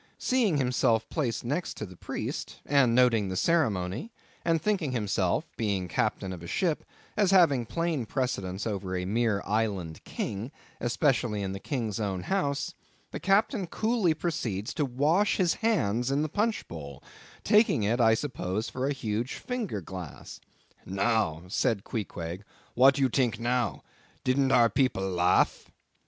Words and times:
Seeing 0.17 0.57
himself 0.57 1.07
placed 1.09 1.45
next 1.45 1.77
the 1.77 1.95
Priest, 1.95 2.55
and 2.65 2.95
noting 2.95 3.29
the 3.29 3.35
ceremony, 3.35 4.11
and 4.43 4.59
thinking 4.59 4.93
himself—being 4.93 5.87
Captain 5.89 6.33
of 6.33 6.41
a 6.41 6.47
ship—as 6.47 7.29
having 7.29 7.67
plain 7.67 8.07
precedence 8.07 8.65
over 8.65 8.95
a 8.97 9.05
mere 9.05 9.43
island 9.45 10.03
King, 10.03 10.51
especially 10.79 11.43
in 11.43 11.51
the 11.51 11.59
King's 11.59 11.99
own 11.99 12.23
house—the 12.23 13.19
Captain 13.19 13.67
coolly 13.67 14.15
proceeds 14.15 14.73
to 14.73 14.85
wash 14.85 15.37
his 15.37 15.53
hands 15.53 16.09
in 16.09 16.23
the 16.23 16.29
punchbowl;—taking 16.29 17.83
it 17.83 18.01
I 18.01 18.15
suppose 18.15 18.69
for 18.69 18.87
a 18.87 18.93
huge 18.93 19.35
finger 19.35 19.81
glass. 19.81 20.39
"Now," 20.83 21.43
said 21.47 21.83
Queequeg, 21.83 22.43
"what 22.73 22.97
you 22.97 23.07
tink 23.07 23.37
now?—Didn't 23.37 24.51
our 24.51 24.67
people 24.67 25.07
laugh?" 25.07 25.69